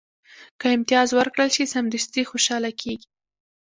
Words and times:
که 0.59 0.67
امتیاز 0.75 1.09
ورکړل 1.15 1.49
شي، 1.55 1.65
سمدستي 1.73 2.21
خوشاله 2.29 2.71
کېږي. 2.81 3.07